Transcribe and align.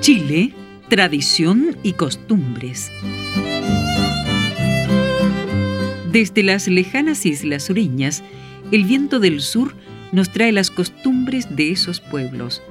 Chile, 0.00 0.52
tradición 0.90 1.78
y 1.82 1.94
costumbres. 1.94 2.90
Desde 6.12 6.42
las 6.42 6.68
lejanas 6.68 7.24
islas 7.24 7.62
sureñas, 7.62 8.22
el 8.70 8.84
viento 8.84 9.18
del 9.18 9.40
sur 9.40 9.74
nos 10.12 10.30
trae 10.30 10.52
las 10.52 10.70
costumbres 10.70 11.56
de 11.56 11.70
esos 11.72 12.00
pueblos, 12.00 12.62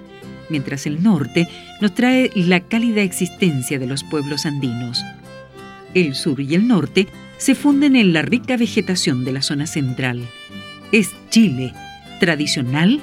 mientras 0.50 0.86
el 0.86 1.02
norte 1.02 1.48
nos 1.82 1.96
trae 1.96 2.30
la 2.36 2.60
cálida 2.60 3.02
existencia 3.02 3.80
de 3.80 3.88
los 3.88 4.04
pueblos 4.04 4.46
andinos. 4.46 5.04
El 5.96 6.14
sur 6.14 6.40
y 6.40 6.54
el 6.54 6.68
norte 6.68 7.08
se 7.44 7.56
funden 7.56 7.98
en 7.98 8.14
la 8.14 8.22
rica 8.22 8.56
vegetación 8.56 9.26
de 9.26 9.34
la 9.34 9.42
zona 9.42 9.68
central. 9.68 10.26
Es 10.94 11.12
Chile, 11.30 11.74
tradicional, 12.22 13.02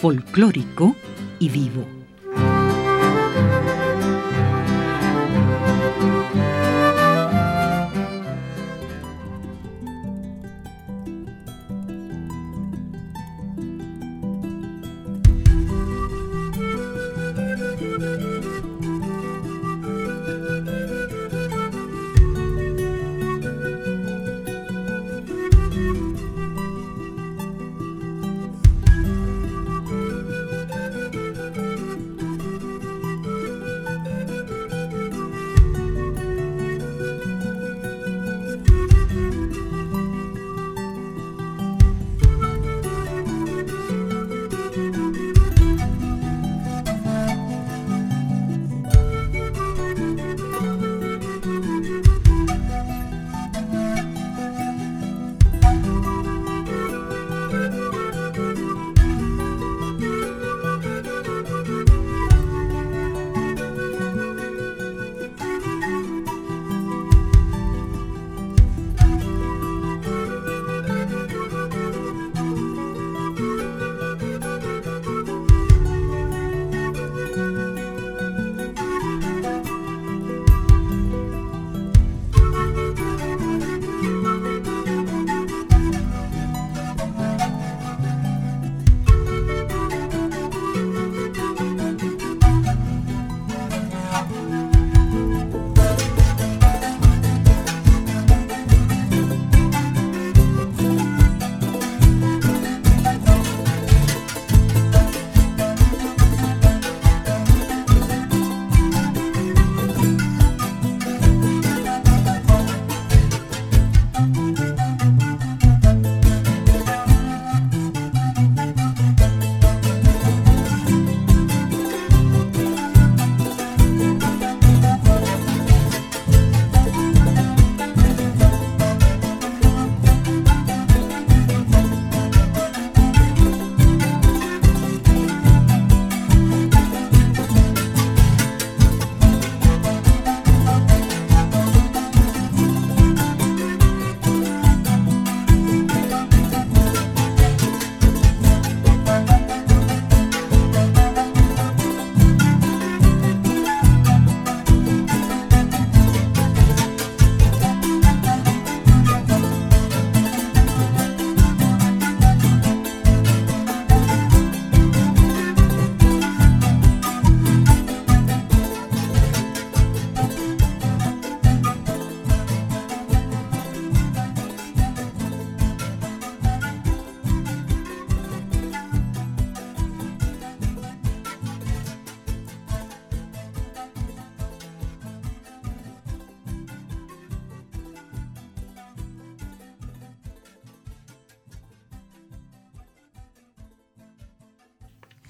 folclórico 0.00 0.96
y 1.38 1.50
vivo. 1.50 1.93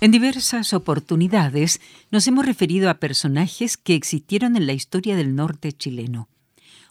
En 0.04 0.10
diversas 0.10 0.74
oportunidades 0.74 1.80
nos 2.10 2.28
hemos 2.28 2.44
referido 2.44 2.90
a 2.90 3.00
personajes 3.00 3.78
que 3.78 3.94
existieron 3.94 4.54
en 4.54 4.66
la 4.66 4.74
historia 4.74 5.16
del 5.16 5.34
norte 5.34 5.72
chileno. 5.72 6.28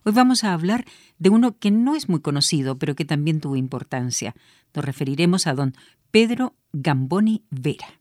Hoy 0.03 0.13
vamos 0.13 0.44
a 0.44 0.51
hablar 0.51 0.84
de 1.19 1.29
uno 1.29 1.59
que 1.59 1.69
no 1.69 1.96
es 1.96 2.09
muy 2.09 2.22
conocido, 2.22 2.79
pero 2.79 2.96
que 2.96 3.06
también 3.06 3.40
tuvo 3.40 3.56
importancia. 3.56 4.34
Nos 4.73 4.84
referiremos 4.84 5.46
a 5.46 5.53
don 5.53 5.75
Pedro 6.09 6.56
Gamboni 6.72 7.44
Vera. 7.52 8.00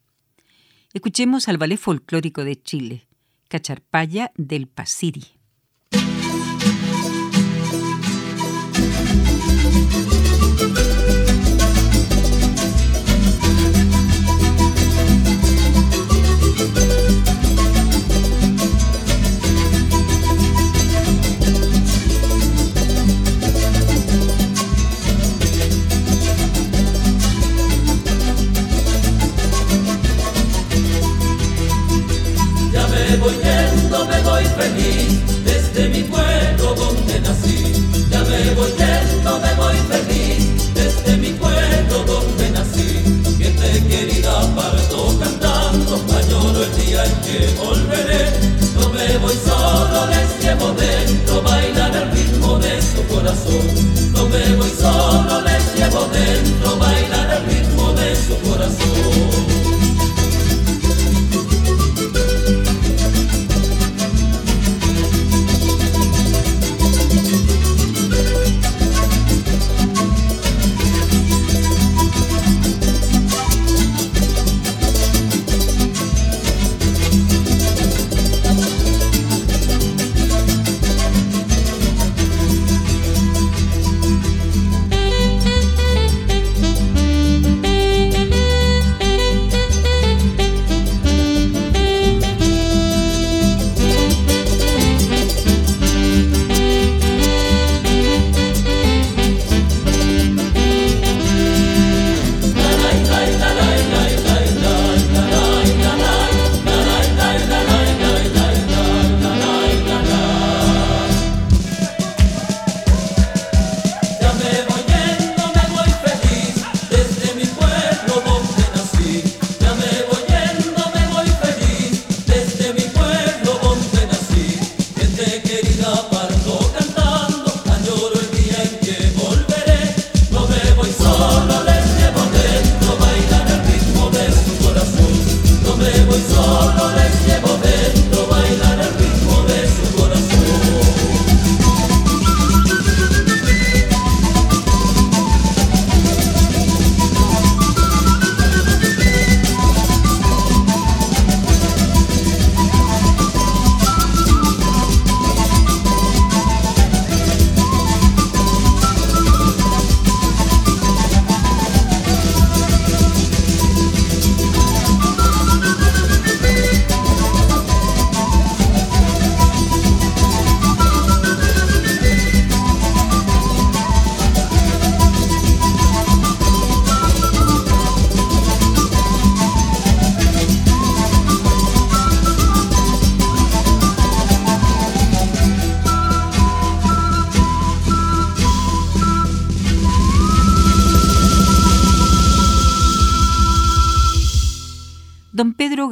Escuchemos 0.95 1.47
al 1.47 1.59
ballet 1.59 1.77
folclórico 1.77 2.43
de 2.43 2.63
Chile, 2.63 3.07
Cacharpaya 3.49 4.33
del 4.37 4.67
Pasiri. 4.67 5.27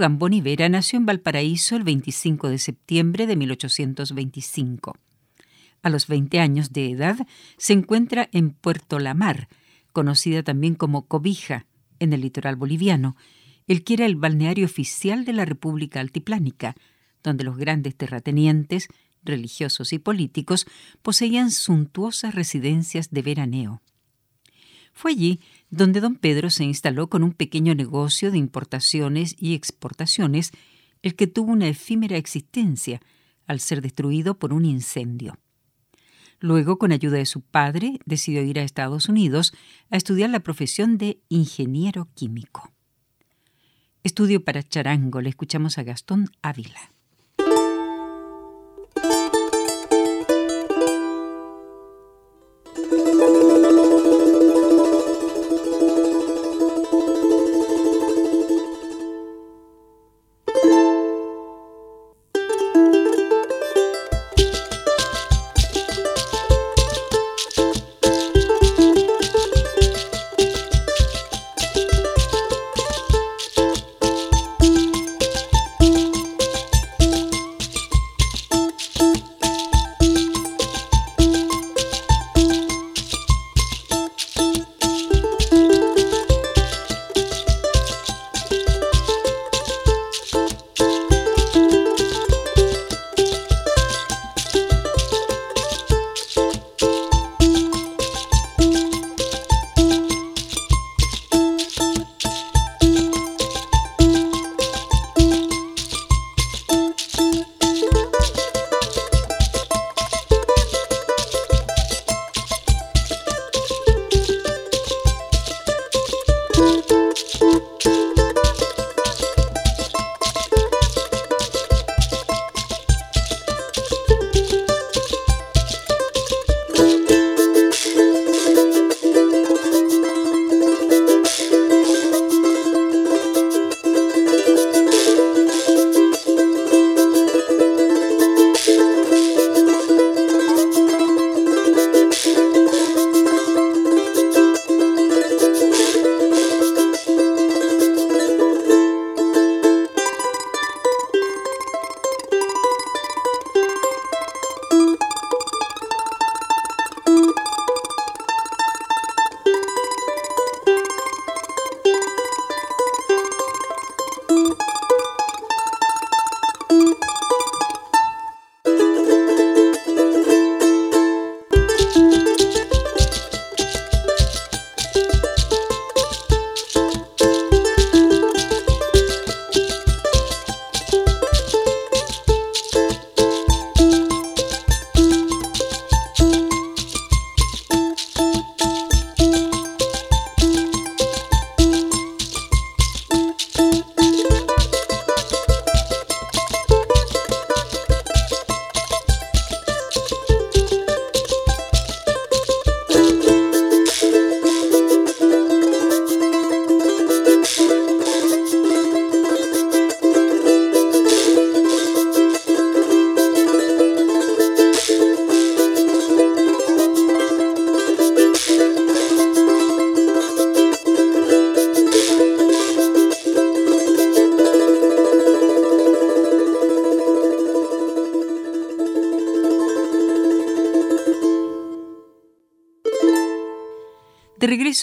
Gamboni 0.01 0.41
Vera 0.41 0.69
nació 0.69 0.97
en 0.97 1.07
Valparaíso 1.07 1.77
el 1.77 1.85
25 1.85 2.49
de 2.49 2.59
septiembre 2.59 3.27
de 3.27 3.37
1825. 3.37 4.97
A 5.83 5.91
los 5.91 6.09
20 6.09 6.41
años 6.41 6.73
de 6.73 6.91
edad 6.91 7.19
se 7.59 7.75
encuentra 7.75 8.29
en 8.33 8.51
Puerto 8.51 8.99
Lamar, 8.99 9.49
conocida 9.93 10.43
también 10.43 10.75
como 10.75 11.07
Cobija, 11.07 11.67
en 11.99 12.15
el 12.15 12.23
litoral 12.23 12.57
boliviano, 12.57 13.15
el 13.67 13.85
que 13.85 13.95
era 13.95 14.07
el 14.07 14.17
balneario 14.17 14.65
oficial 14.65 15.25
de 15.25 15.35
la 15.35 15.45
República 15.45 16.01
Altiplánica, 16.01 16.75
donde 17.23 17.45
los 17.45 17.59
grandes 17.59 17.95
terratenientes, 17.95 18.89
religiosos 19.23 19.93
y 19.93 19.99
políticos 19.99 20.67
poseían 21.03 21.51
suntuosas 21.51 22.35
residencias 22.35 23.11
de 23.11 23.21
veraneo. 23.21 23.83
Fue 24.93 25.13
allí 25.13 25.41
donde 25.71 26.01
don 26.01 26.17
Pedro 26.17 26.51
se 26.51 26.65
instaló 26.65 27.09
con 27.09 27.23
un 27.23 27.33
pequeño 27.33 27.75
negocio 27.75 28.31
de 28.31 28.39
importaciones 28.39 29.37
y 29.39 29.55
exportaciones, 29.55 30.53
el 31.03 31.15
que 31.15 31.27
tuvo 31.27 31.53
una 31.53 31.69
efímera 31.69 32.17
existencia 32.17 33.01
al 33.47 33.61
ser 33.61 33.81
destruido 33.81 34.39
por 34.39 34.53
un 34.53 34.65
incendio. 34.65 35.39
Luego, 36.39 36.79
con 36.79 36.93
ayuda 36.93 37.19
de 37.19 37.27
su 37.27 37.43
padre, 37.43 37.99
decidió 38.07 38.43
ir 38.43 38.59
a 38.59 38.63
Estados 38.63 39.09
Unidos 39.09 39.53
a 39.91 39.97
estudiar 39.97 40.31
la 40.31 40.41
profesión 40.41 40.97
de 40.97 41.21
ingeniero 41.29 42.09
químico. 42.15 42.73
Estudio 44.03 44.43
para 44.43 44.63
charango, 44.63 45.21
le 45.21 45.29
escuchamos 45.29 45.77
a 45.77 45.83
Gastón 45.83 46.31
Ávila. 46.41 46.93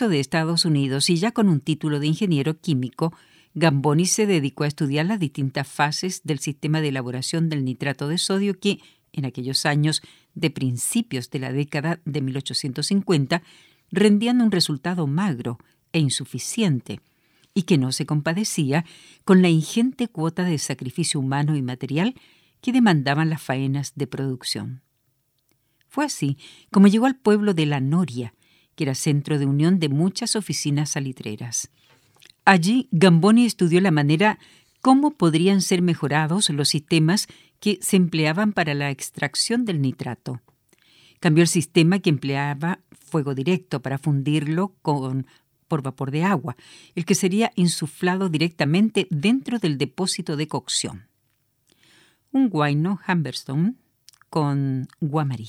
De 0.06 0.20
Estados 0.20 0.64
Unidos 0.64 1.10
y 1.10 1.16
ya 1.16 1.32
con 1.32 1.50
un 1.50 1.60
título 1.60 2.00
de 2.00 2.06
ingeniero 2.06 2.60
químico, 2.60 3.14
Gamboni 3.56 4.06
se 4.06 4.28
dedicó 4.28 4.64
a 4.64 4.68
estudiar 4.68 5.08
las 5.08 5.20
distintas 5.20 5.68
fases 5.68 6.22
del 6.24 6.38
sistema 6.38 6.82
de 6.82 6.90
elaboración 6.90 7.50
del 7.50 7.66
nitrato 7.66 8.08
de 8.08 8.20
sodio 8.20 8.60
que, 8.60 8.80
en 9.12 9.26
aquellos 9.26 9.66
años 9.66 10.04
de 10.36 10.52
principios 10.52 11.32
de 11.32 11.40
la 11.40 11.52
década 11.52 12.00
de 12.06 12.22
1850, 12.22 13.42
rendían 13.92 14.42
un 14.42 14.52
resultado 14.52 15.08
magro 15.08 15.58
e 15.92 16.00
insuficiente, 16.00 17.02
y 17.56 17.64
que 17.64 17.80
no 17.80 17.92
se 17.92 18.06
compadecía 18.06 18.86
con 19.26 19.42
la 19.42 19.50
ingente 19.50 20.08
cuota 20.08 20.44
de 20.44 20.60
sacrificio 20.60 21.20
humano 21.20 21.56
y 21.56 21.64
material 21.64 22.14
que 22.62 22.72
demandaban 22.72 23.32
las 23.32 23.42
faenas 23.42 23.94
de 23.96 24.06
producción. 24.06 24.84
Fue 25.88 26.06
así 26.06 26.38
como 26.72 26.88
llegó 26.88 27.08
al 27.08 27.18
pueblo 27.18 27.56
de 27.56 27.66
La 27.66 27.80
Noria, 27.80 28.36
que 28.78 28.84
era 28.84 28.96
centro 28.96 29.40
de 29.40 29.48
unión 29.48 29.80
de 29.80 29.90
muchas 29.90 30.36
oficinas 30.36 30.92
salitreras. 30.92 31.70
Allí, 32.46 32.88
Gamboni 32.92 33.46
estudió 33.46 33.82
la 33.82 33.92
manera 33.92 34.38
cómo 34.82 35.16
podrían 35.16 35.62
ser 35.62 35.82
mejorados 35.82 36.50
los 36.52 36.70
sistemas 36.70 37.28
que 37.60 37.80
se 37.82 37.98
empleaban 37.98 38.54
para 38.54 38.76
la 38.76 38.92
extracción 38.92 39.66
del 39.66 39.82
nitrato. 39.82 40.42
Cambió 41.20 41.42
el 41.42 41.48
sistema 41.48 42.00
que 42.00 42.12
empleaba 42.12 42.80
fuego 42.92 43.34
directo 43.34 43.82
para 43.82 43.98
fundirlo 43.98 44.76
con, 44.84 45.26
por 45.68 45.82
vapor 45.82 46.12
de 46.12 46.24
agua, 46.24 46.56
el 46.94 47.04
que 47.04 47.16
sería 47.16 47.52
insuflado 47.56 48.30
directamente 48.30 49.08
dentro 49.10 49.58
del 49.58 49.80
depósito 49.80 50.38
de 50.38 50.48
cocción. 50.48 51.08
Un 52.32 52.50
guayno 52.50 53.00
Humberstone 53.08 53.74
con 54.30 54.88
guamari. 55.02 55.48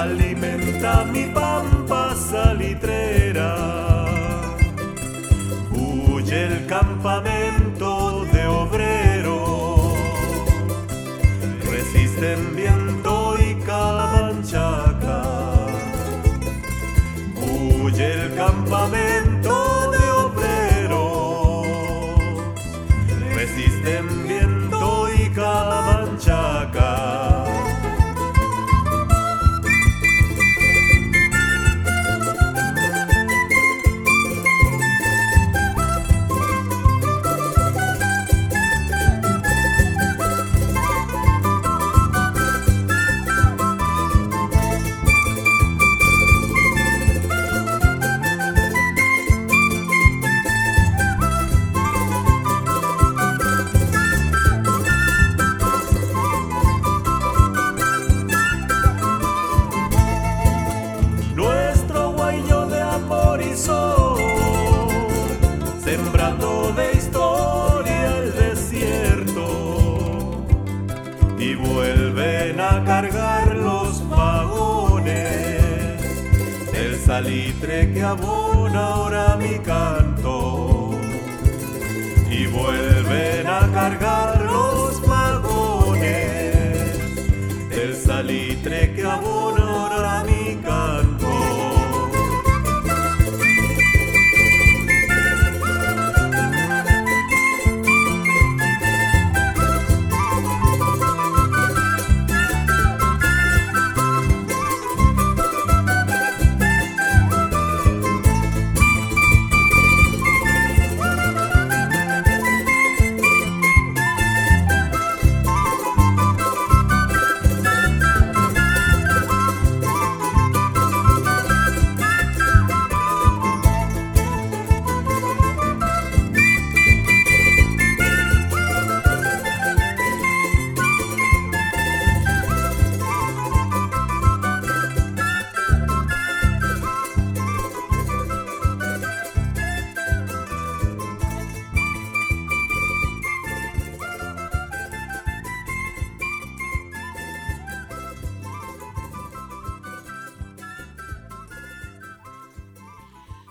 Alimenta 0.00 1.04
mi 1.12 1.24
pampa 1.26 2.14
salitrera, 2.14 3.50
huye 5.72 6.46
el 6.46 6.66
campamento 6.66 7.39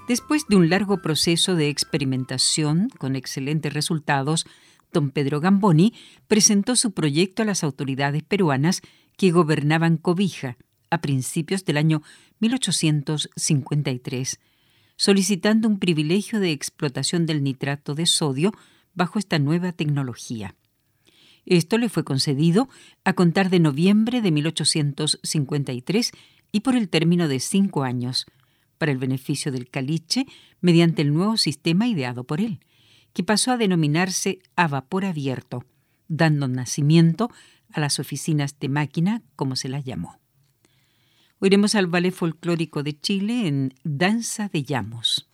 Después 0.10 0.46
de 0.50 0.56
un 0.56 0.70
largo 0.70 1.04
proceso 1.04 1.56
de 1.56 1.70
experimentación 1.70 2.89
con 2.98 3.16
excelentes 3.16 3.72
resultados, 3.72 4.48
don 4.92 5.12
Pedro 5.12 5.39
Gamboni 5.39 5.94
presentó 6.28 6.75
su 6.75 6.94
proyecto 6.94 7.44
a 7.44 7.46
las 7.46 7.63
autoridades 7.63 8.24
peruanas 8.24 8.82
que 9.18 9.30
gobernaban 9.30 9.98
Cobija 9.98 10.58
a 10.89 11.01
principios 11.01 11.63
del 11.63 11.78
año 11.78 12.01
1853, 12.39 14.39
solicitando 14.96 15.68
un 15.68 15.78
privilegio 15.78 16.39
de 16.39 16.54
explotación 16.54 17.28
del 17.28 17.44
nitrato 17.44 17.94
de 17.94 18.08
sodio 18.08 18.51
bajo 18.96 19.20
esta 19.20 19.38
nueva 19.38 19.74
tecnología. 19.74 20.56
Esto 21.46 21.78
le 21.78 21.88
fue 21.88 22.04
concedido 22.04 22.68
a 23.04 23.13
contar 23.13 23.51
de 23.51 23.60
noviembre 23.60 24.24
de 24.24 24.32
1853 24.32 26.12
y 26.51 26.62
por 26.62 26.75
el 26.75 26.89
término 26.89 27.28
de 27.28 27.39
cinco 27.39 27.84
años, 27.84 28.25
para 28.79 28.91
el 28.91 28.98
beneficio 28.98 29.51
del 29.51 29.69
caliche 29.69 30.25
mediante 30.62 31.03
el 31.03 31.13
nuevo 31.13 31.38
sistema 31.38 31.88
ideado 31.88 32.24
por 32.24 32.41
él, 32.41 32.62
que 33.13 33.24
pasó 33.24 33.51
a 33.51 33.57
denominarse 33.57 34.39
a 34.55 34.67
vapor 34.67 35.05
abierto, 35.05 35.63
dando 36.07 36.48
nacimiento 36.48 37.29
a 37.71 37.79
las 37.79 38.00
oficinas 38.00 38.57
de 38.59 38.69
máquina, 38.69 39.21
como 39.36 39.55
se 39.55 39.69
las 39.69 39.86
llamó. 39.86 40.19
Oiremos 41.39 41.75
al 41.75 41.86
ballet 41.86 42.12
folclórico 42.12 42.81
de 42.81 43.00
Chile 43.00 43.48
en 43.48 43.75
Danza 43.83 44.50
de 44.50 44.63
Llamos. 44.63 45.28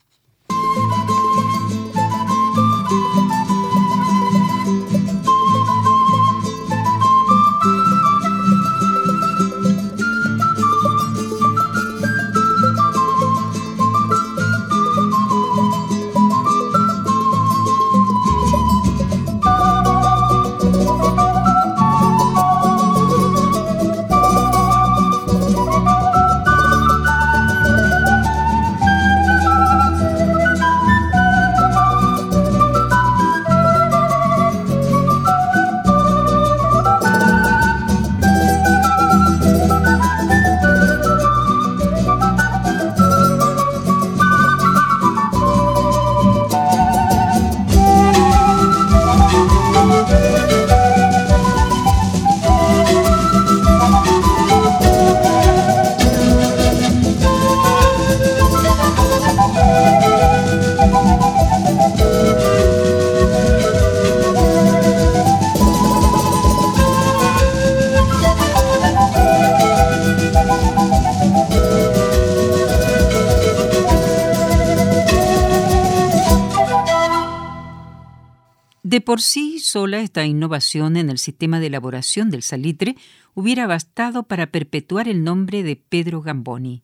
Por 79.15 79.21
sí 79.21 79.59
sola 79.59 80.01
esta 80.01 80.25
innovación 80.25 80.97
en 80.97 81.09
el 81.09 81.19
sistema 81.19 81.61
de 81.61 81.67
elaboración 81.67 82.29
del 82.29 82.41
salitre 82.43 82.97
hubiera 83.33 83.65
bastado 83.65 84.23
para 84.23 84.47
perpetuar 84.47 85.07
el 85.07 85.23
nombre 85.23 85.63
de 85.63 85.77
Pedro 85.77 86.21
Gamboni. 86.21 86.83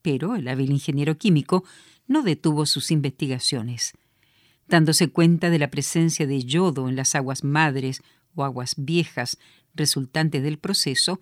Pero 0.00 0.36
el 0.36 0.46
hábil 0.46 0.70
ingeniero 0.70 1.18
químico 1.18 1.64
no 2.06 2.22
detuvo 2.22 2.66
sus 2.66 2.92
investigaciones. 2.92 3.94
Dándose 4.68 5.08
cuenta 5.08 5.50
de 5.50 5.58
la 5.58 5.68
presencia 5.68 6.24
de 6.28 6.44
yodo 6.44 6.88
en 6.88 6.94
las 6.94 7.16
aguas 7.16 7.42
madres 7.42 8.00
o 8.36 8.44
aguas 8.44 8.74
viejas 8.78 9.36
resultantes 9.74 10.44
del 10.44 10.60
proceso, 10.60 11.18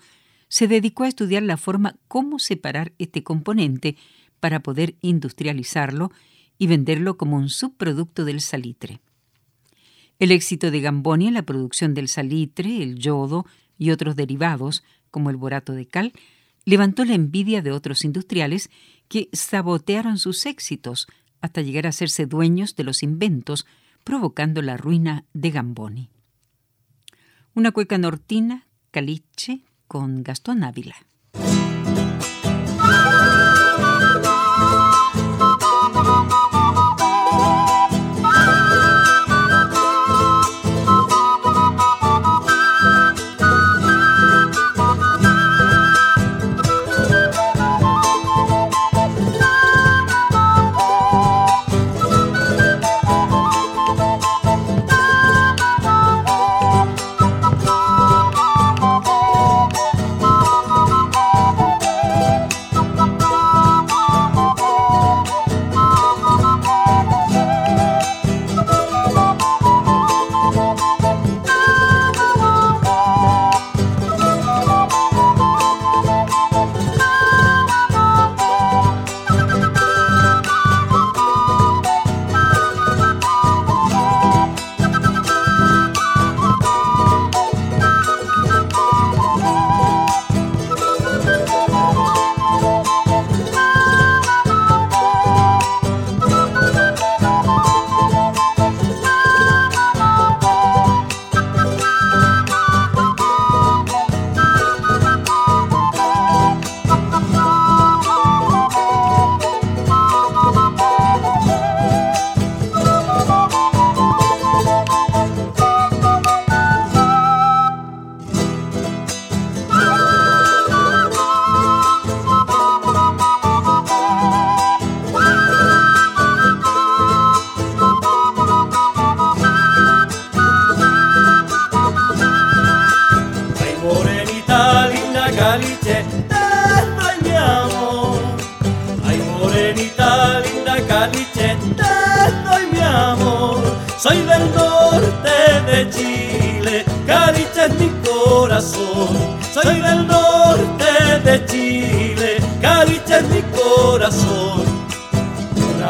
se 0.48 0.68
dedicó 0.68 1.04
a 1.04 1.08
estudiar 1.08 1.42
la 1.42 1.56
forma 1.56 1.96
cómo 2.06 2.38
separar 2.38 2.92
este 2.98 3.22
componente 3.22 3.96
para 4.40 4.60
poder 4.60 4.96
industrializarlo 5.00 6.12
y 6.58 6.66
venderlo 6.66 7.16
como 7.16 7.36
un 7.36 7.48
subproducto 7.48 8.26
del 8.26 8.42
salitre. 8.42 9.00
El 10.18 10.30
éxito 10.30 10.70
de 10.70 10.80
Gamboni 10.80 11.28
en 11.28 11.34
la 11.34 11.42
producción 11.42 11.94
del 11.94 12.08
salitre, 12.08 12.82
el 12.82 12.98
yodo 12.98 13.46
y 13.78 13.90
otros 13.90 14.16
derivados, 14.16 14.84
como 15.10 15.30
el 15.30 15.36
borato 15.36 15.72
de 15.72 15.86
cal, 15.86 16.12
levantó 16.64 17.04
la 17.04 17.14
envidia 17.14 17.62
de 17.62 17.72
otros 17.72 18.04
industriales 18.04 18.70
que 19.08 19.28
sabotearon 19.32 20.18
sus 20.18 20.46
éxitos 20.46 21.06
hasta 21.40 21.60
llegar 21.60 21.86
a 21.86 21.90
hacerse 21.90 22.26
dueños 22.26 22.74
de 22.74 22.84
los 22.84 23.02
inventos, 23.02 23.66
provocando 24.02 24.62
la 24.62 24.76
ruina 24.76 25.24
de 25.34 25.50
Gamboni. 25.50 26.08
Una 27.54 27.70
cueca 27.70 27.98
nortina, 27.98 28.66
caliche, 28.90 29.60
con 29.86 30.22
Gastón 30.22 30.64
Ávila. 30.64 30.96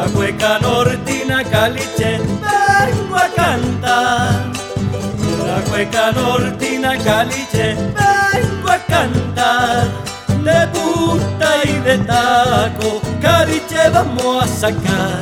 Una 0.05 0.13
cueca 0.13 0.59
nortina, 0.59 1.43
Caliche, 1.43 2.19
vengo 2.19 3.15
a 3.15 3.27
cantar. 3.35 4.51
Una 5.41 5.61
cueca 5.67 6.11
nortina, 6.11 6.95
Caliche, 6.99 7.73
vengo 7.73 8.69
a 8.69 8.77
cantar. 8.85 9.87
De 10.43 10.67
punta 10.67 11.49
y 11.63 11.79
de 11.79 11.97
taco, 11.97 13.01
Caliche 13.19 13.89
vamos 13.91 14.43
a 14.43 14.47
sacar. 14.47 15.21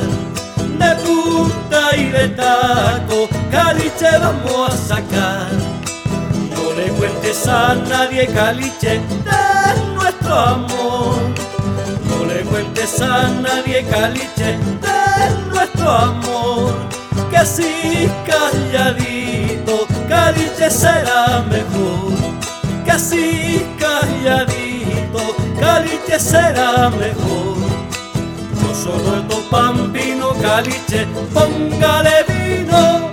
De 0.78 0.94
punta 1.02 1.96
y 1.96 2.04
de 2.10 2.28
taco, 2.28 3.28
Caliche 3.50 4.18
vamos 4.18 4.68
a 4.68 4.76
sacar 4.76 5.74
le 6.76 6.88
cuentes 6.90 7.46
a 7.46 7.74
nadie 7.74 8.26
caliche 8.26 9.00
de 9.00 9.94
nuestro 9.94 10.34
amor. 10.34 11.23
No 12.54 12.60
cuentes 12.60 13.00
a 13.00 13.28
nadie 13.40 13.84
caliche 13.90 14.56
de 14.56 15.48
nuestro 15.50 15.90
amor. 15.90 16.72
Que 17.28 17.36
así 17.36 18.08
calladito, 18.24 19.88
caliche 20.08 20.70
será 20.70 21.44
mejor. 21.50 22.12
Que 22.84 22.92
así 22.92 23.60
calladito, 23.76 25.34
caliche 25.58 26.20
será 26.20 26.90
mejor. 26.90 27.56
Yo 28.62 28.72
solo 28.72 29.16
el 29.16 29.24
pampino 29.50 30.34
caliche, 30.40 31.08
póngale 31.32 32.24
vino 32.28 33.10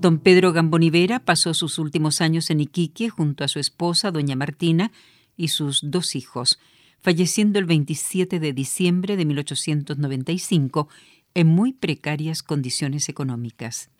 Don 0.00 0.18
Pedro 0.18 0.52
Gambonivera 0.52 1.20
pasó 1.20 1.54
sus 1.54 1.78
últimos 1.78 2.20
años 2.20 2.50
en 2.50 2.60
Iquique 2.60 3.10
junto 3.10 3.44
a 3.44 3.48
su 3.48 3.60
esposa, 3.60 4.10
doña 4.10 4.34
Martina, 4.34 4.90
y 5.36 5.48
sus 5.48 5.88
dos 5.90 6.16
hijos, 6.16 6.58
falleciendo 7.06 7.60
el 7.60 7.66
27 7.66 8.40
de 8.40 8.52
diciembre 8.52 9.16
de 9.16 9.24
1895 9.24 10.88
en 11.34 11.46
muy 11.46 11.72
precarias 11.72 12.42
condiciones 12.42 13.08
económicas. 13.08 13.90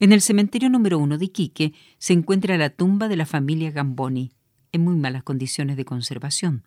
En 0.00 0.12
el 0.12 0.20
cementerio 0.20 0.68
número 0.68 0.98
uno 0.98 1.18
de 1.18 1.26
Iquique 1.26 1.72
se 1.98 2.14
encuentra 2.14 2.58
la 2.58 2.70
tumba 2.70 3.06
de 3.06 3.14
la 3.14 3.26
familia 3.26 3.70
Gamboni, 3.70 4.32
en 4.72 4.82
muy 4.82 4.96
malas 4.96 5.22
condiciones 5.22 5.76
de 5.76 5.84
conservación. 5.84 6.64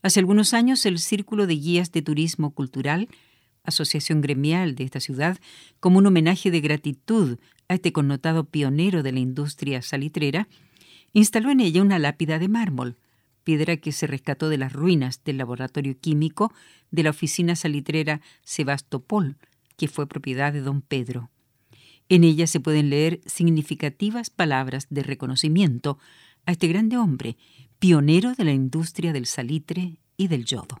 Hace 0.00 0.20
algunos 0.20 0.54
años 0.54 0.86
el 0.86 1.00
Círculo 1.00 1.46
de 1.46 1.56
Guías 1.56 1.92
de 1.92 2.00
Turismo 2.00 2.52
Cultural 2.52 3.08
asociación 3.64 4.22
gremial 4.22 4.74
de 4.74 4.84
esta 4.84 5.00
ciudad, 5.00 5.38
como 5.80 5.98
un 5.98 6.06
homenaje 6.06 6.50
de 6.50 6.62
gratitud 6.62 7.38
a 7.68 7.74
este 7.74 7.92
connotado 7.92 8.44
pionero 8.44 9.02
de 9.02 9.12
la 9.12 9.20
industria 9.20 9.82
salitrera, 9.82 10.48
instaló 11.12 11.50
en 11.50 11.60
ella 11.60 11.82
una 11.82 11.98
lápida 11.98 12.38
de 12.38 12.48
mármol, 12.48 12.96
piedra 13.42 13.76
que 13.76 13.92
se 13.92 14.06
rescató 14.06 14.48
de 14.48 14.58
las 14.58 14.72
ruinas 14.72 15.22
del 15.24 15.38
laboratorio 15.38 15.98
químico 15.98 16.52
de 16.90 17.02
la 17.02 17.10
oficina 17.10 17.56
salitrera 17.56 18.20
Sebastopol, 18.42 19.36
que 19.76 19.88
fue 19.88 20.06
propiedad 20.06 20.52
de 20.52 20.60
don 20.60 20.82
Pedro. 20.82 21.30
En 22.08 22.24
ella 22.24 22.46
se 22.46 22.60
pueden 22.60 22.90
leer 22.90 23.20
significativas 23.26 24.30
palabras 24.30 24.86
de 24.90 25.02
reconocimiento 25.02 25.98
a 26.46 26.52
este 26.52 26.68
grande 26.68 26.96
hombre, 26.96 27.36
pionero 27.78 28.34
de 28.34 28.44
la 28.44 28.52
industria 28.52 29.12
del 29.12 29.26
salitre 29.26 29.98
y 30.16 30.28
del 30.28 30.44
yodo. 30.44 30.80